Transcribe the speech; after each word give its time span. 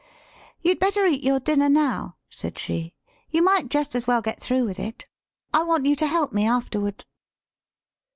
"You'd 0.63 0.79
better 0.79 1.05
eat 1.05 1.21
your 1.21 1.39
dinner 1.39 1.69
now," 1.69 2.15
said 2.27 2.57
she." 2.57 2.95
You 3.29 3.43
might 3.43 3.69
jest 3.69 3.93
as 3.93 4.07
well 4.07 4.19
get 4.23 4.39
through 4.39 4.65
with 4.65 4.79
it. 4.79 5.05
I 5.53 5.61
want 5.61 5.85
you 5.85 5.95
to 5.97 6.07
help 6.07 6.33
me 6.33 6.47
afterward." 6.47 7.05